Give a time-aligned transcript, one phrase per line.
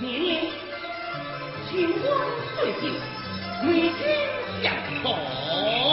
[0.00, 0.44] 年年
[1.68, 2.08] 清官
[2.54, 2.88] 岁岁
[3.64, 3.92] 美君
[4.62, 5.87] 相逢。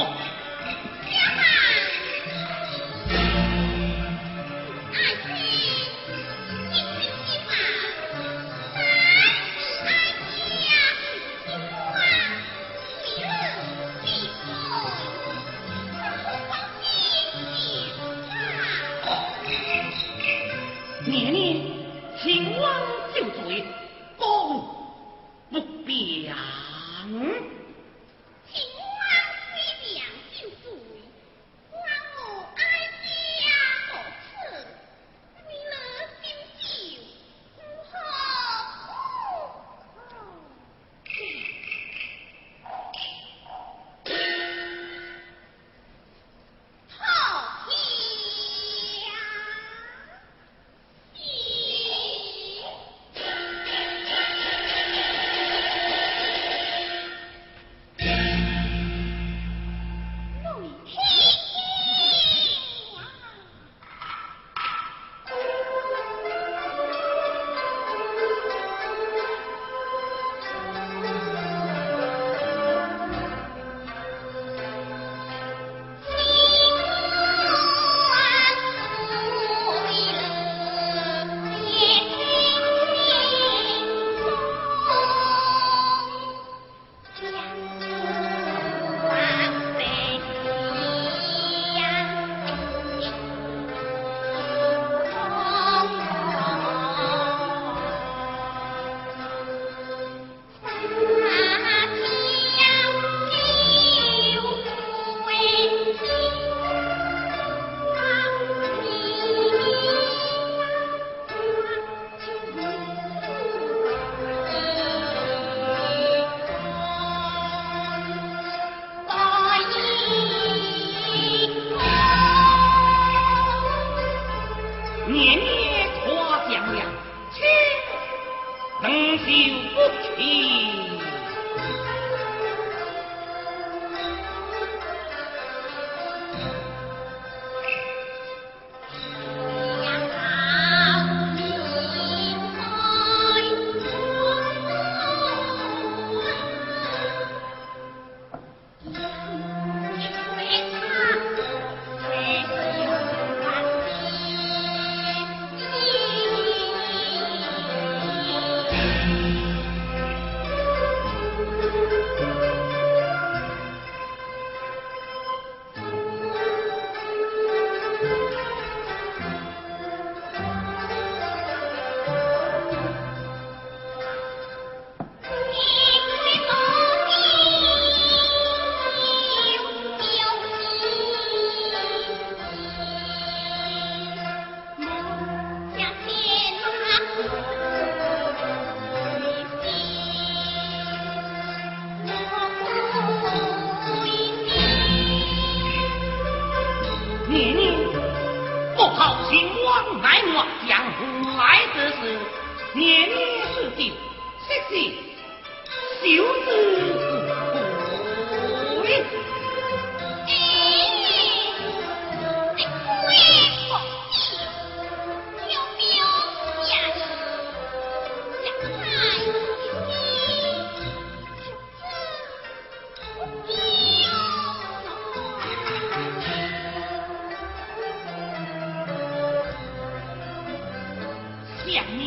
[231.65, 232.03] 娘，娘娘，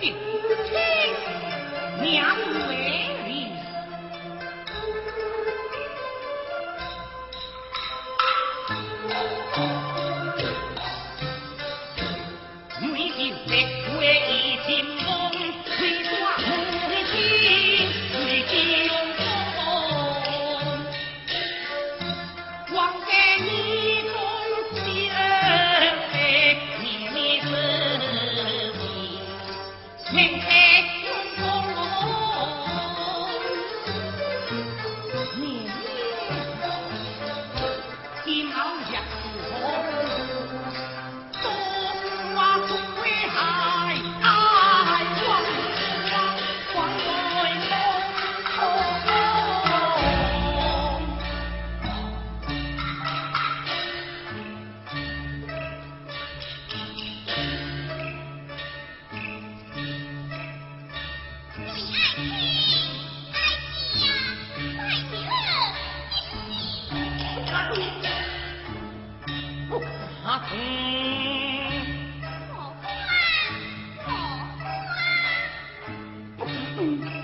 [0.00, 0.14] 你不
[0.72, 0.72] 必。
[2.00, 2.38] 娘怀
[3.26, 3.28] 你，
[12.82, 14.45] 我已经来。
[76.76, 77.15] Please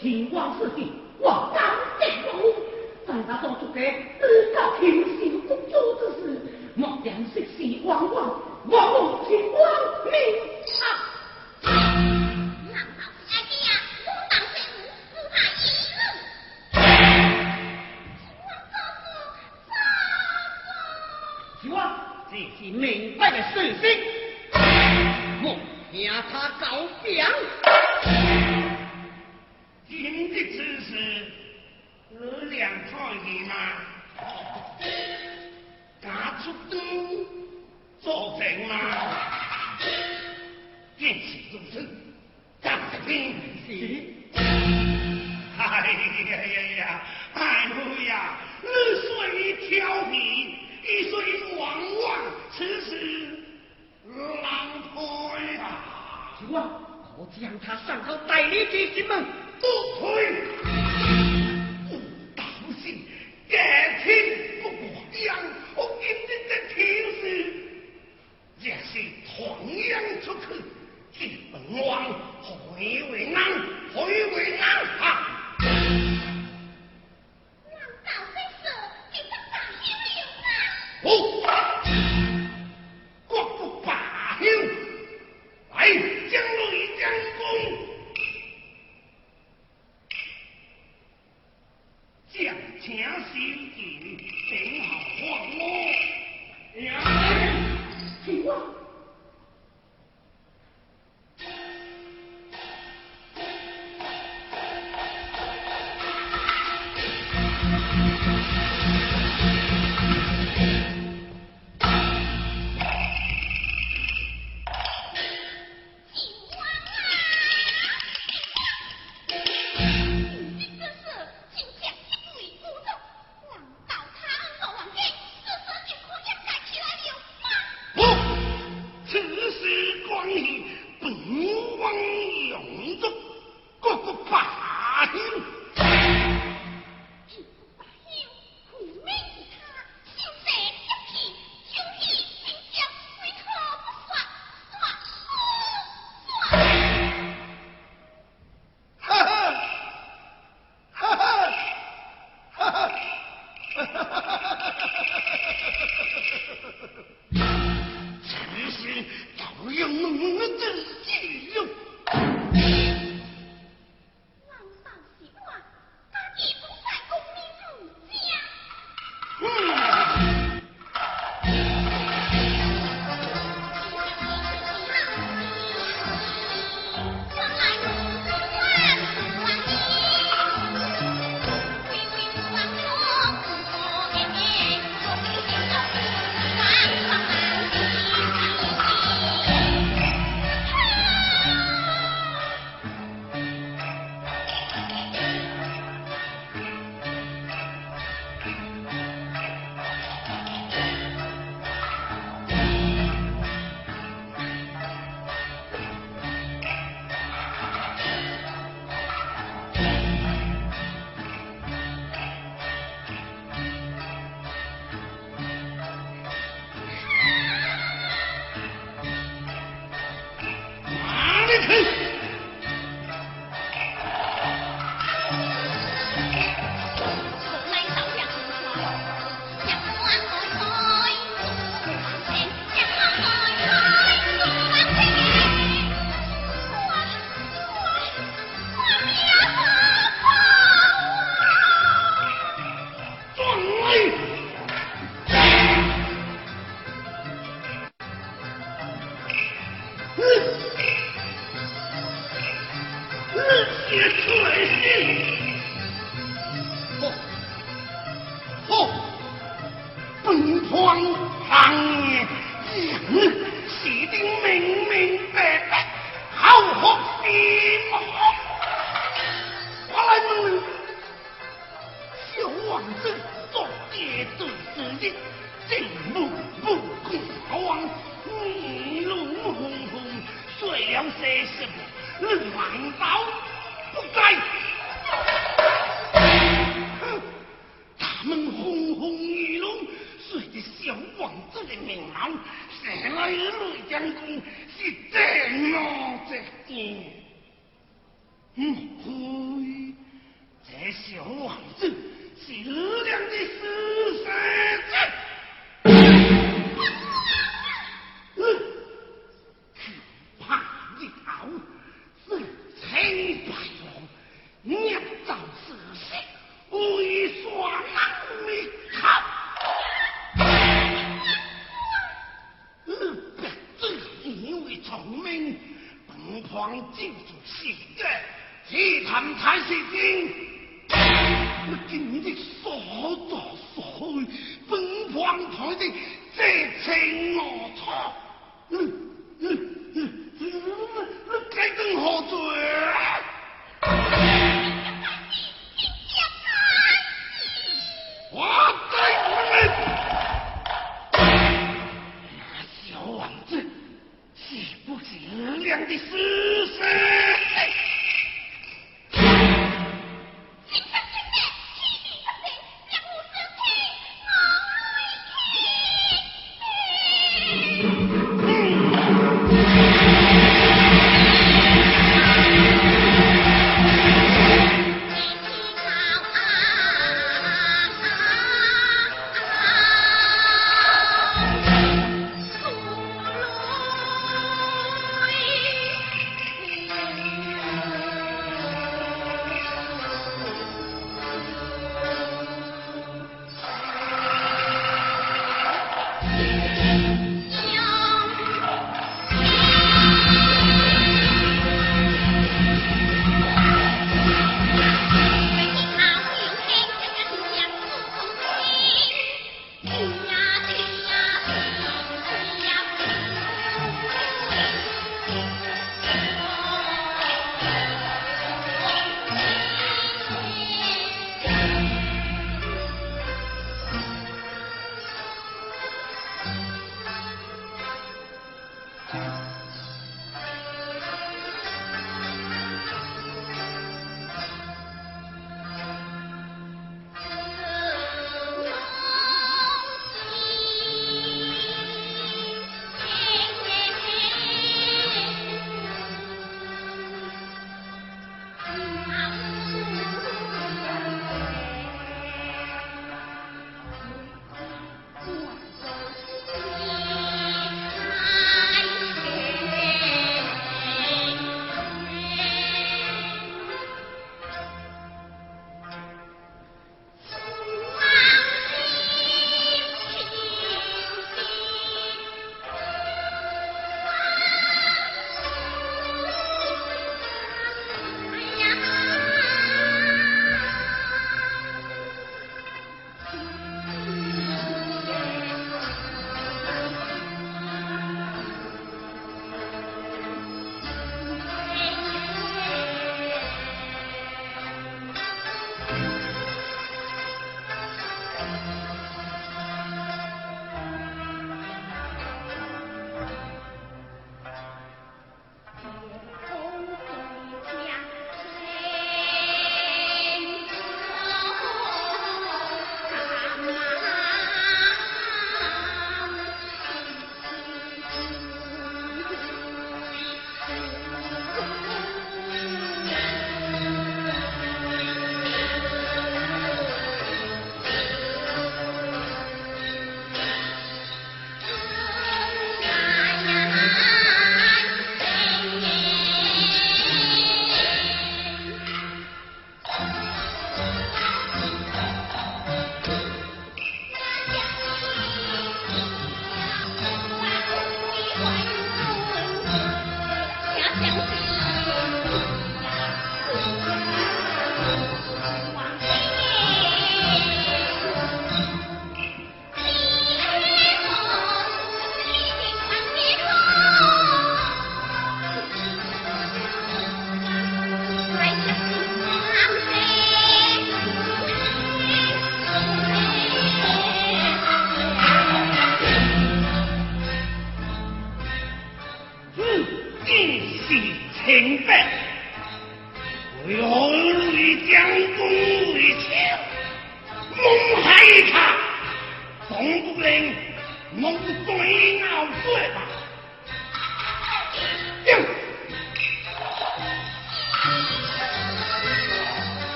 [0.00, 0.86] 希望世界
[1.20, 2.54] 王物安主万物
[3.06, 3.80] 在他做出这
[4.18, 5.56] 至高虔诚的
[5.98, 6.40] 之时
[6.74, 9.09] 莫将世事妄妄忘忘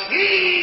[0.09, 0.60] 你。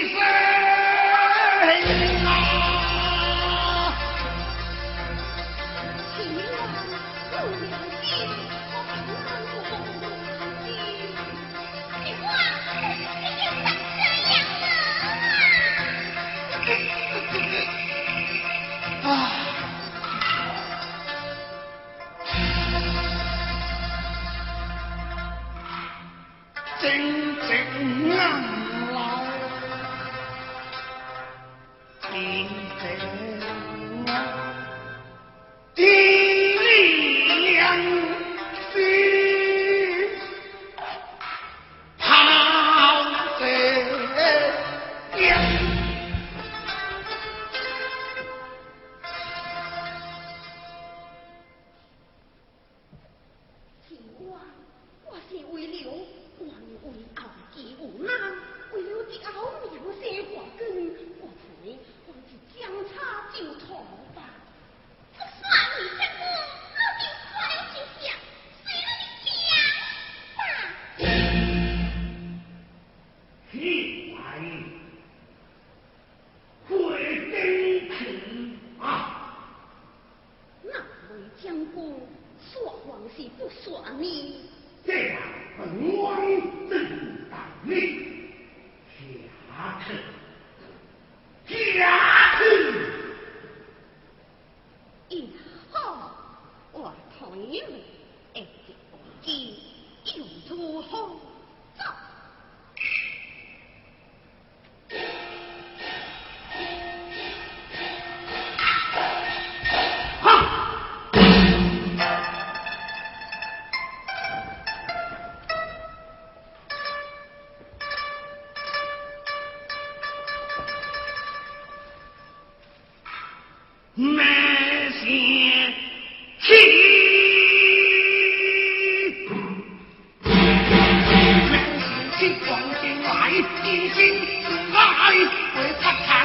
[133.39, 136.18] 一心之爱会。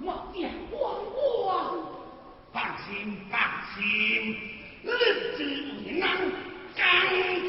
[0.00, 0.80] 莫见慌
[1.12, 1.76] 慌。
[2.52, 3.38] 放心放
[3.74, 4.34] 心，
[4.82, 4.90] 你
[5.36, 5.44] 子
[5.84, 6.02] 为人，
[6.74, 6.82] 刚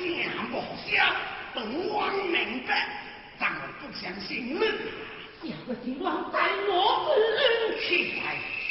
[0.04, 1.16] 健莫笑，
[1.56, 2.70] 本王明白，
[3.40, 4.60] 但我不相信你。
[5.50, 6.72] 要个今晚带我
[7.08, 8.36] 恩起来
[8.68, 8.70] 去。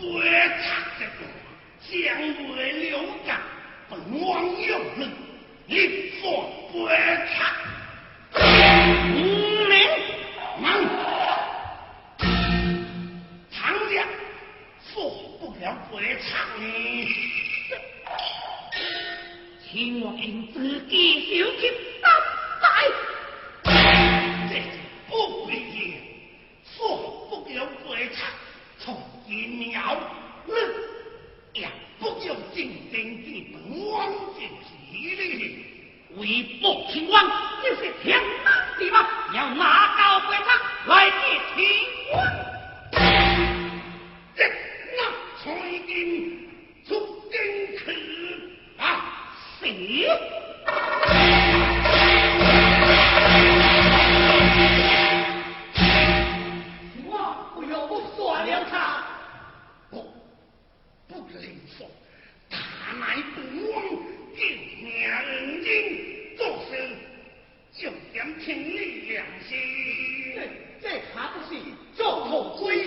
[0.00, 0.66] 不差
[0.98, 1.20] 这个，
[1.86, 1.92] 将
[2.56, 3.40] 为留感，
[3.90, 4.26] 本王
[4.62, 5.06] 有能，
[5.66, 7.52] 一说不差。
[19.70, 20.92] 请我银自己
[21.36, 21.62] 小姐
[22.00, 22.10] 当
[22.62, 22.66] 代，
[24.48, 24.66] 这是
[25.08, 25.52] 不必。
[26.64, 26.76] 说
[27.28, 28.26] 不要不唱，
[28.78, 28.96] 从
[29.26, 29.96] 今了
[30.46, 30.50] 日
[31.52, 33.54] 也不要静静地
[33.90, 34.40] 望着
[34.90, 35.20] 你了。
[36.16, 37.30] 为不清王，
[37.62, 38.48] 这是天大
[38.78, 39.06] 地吗？
[39.34, 40.48] 要拿高官他
[40.86, 41.16] 来给
[41.54, 41.56] 亲
[42.14, 42.57] 王。
[45.50, 46.46] 我已经
[46.84, 47.38] 足经
[47.78, 47.82] 去
[48.76, 49.64] 啊，死！
[57.06, 57.10] 我
[57.54, 59.06] 不用算了他，
[59.90, 60.04] 不，
[61.08, 61.40] 不能，
[61.78, 61.86] 不，
[66.36, 66.70] 做事，
[68.52, 69.56] 你良心。
[70.82, 71.58] 这还不是
[72.58, 72.86] 归？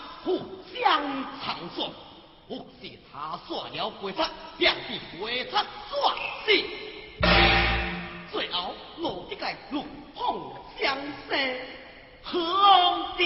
[0.23, 0.39] 互
[0.73, 1.01] 相
[1.43, 1.89] 长算，
[2.47, 6.15] 不是他耍了规法，便被规法耍
[6.45, 6.51] 死。
[8.31, 10.97] 最后落一个龙凤相
[11.27, 11.59] 生，
[12.21, 12.39] 何
[13.17, 13.23] 的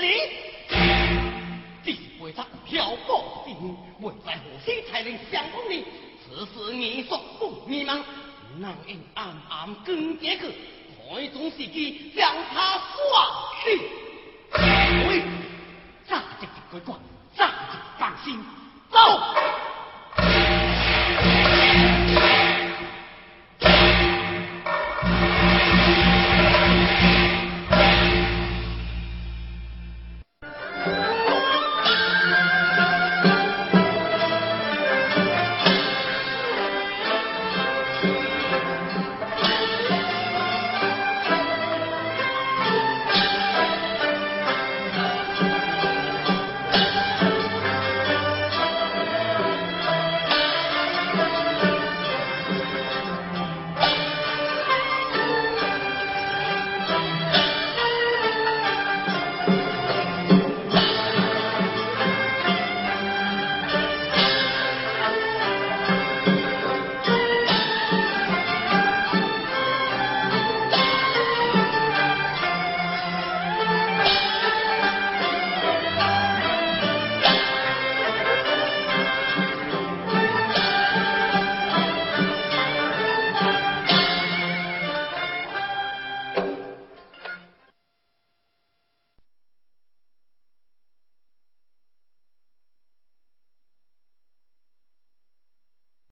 [0.00, 0.20] 理？
[1.84, 5.84] 这是规则漂泊之人，未在何时才能相逢呢？
[6.24, 8.02] 此事你所不迷茫，
[8.58, 10.52] 能用暗暗跟结去，
[11.08, 15.41] 看种时机将他耍死。
[16.12, 16.94] 喂，炸这一鬼怪，
[17.34, 18.44] 炸这放心，
[18.90, 19.41] 走。